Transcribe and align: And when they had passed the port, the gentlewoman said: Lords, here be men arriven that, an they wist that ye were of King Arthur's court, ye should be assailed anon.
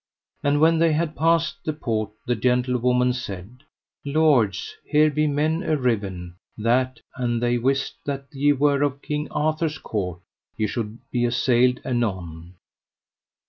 And 0.41 0.59
when 0.59 0.79
they 0.79 0.93
had 0.93 1.15
passed 1.15 1.63
the 1.63 1.73
port, 1.73 2.09
the 2.25 2.33
gentlewoman 2.33 3.13
said: 3.13 3.61
Lords, 4.03 4.73
here 4.83 5.11
be 5.11 5.27
men 5.27 5.61
arriven 5.63 6.37
that, 6.57 7.01
an 7.17 7.39
they 7.39 7.59
wist 7.59 7.97
that 8.07 8.25
ye 8.31 8.51
were 8.51 8.81
of 8.81 9.03
King 9.03 9.27
Arthur's 9.29 9.77
court, 9.77 10.19
ye 10.57 10.65
should 10.65 10.97
be 11.11 11.23
assailed 11.23 11.81
anon. 11.85 12.55